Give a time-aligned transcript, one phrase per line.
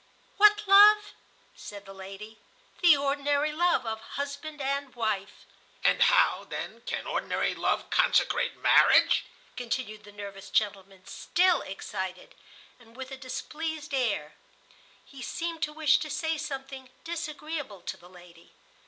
[0.37, 1.13] "What love?"
[1.55, 2.39] said the lady.
[2.81, 5.45] "The ordinary love of husband and wife."
[5.83, 9.25] "And how, then, can ordinary love consecrate marriage?"
[9.55, 12.33] continued the nervous gentleman, still excited,
[12.79, 14.33] and with a displeased air.
[15.05, 18.53] He seemed to wish to say something disagreeable to the lady.